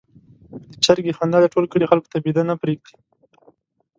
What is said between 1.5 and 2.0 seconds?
ټول کلي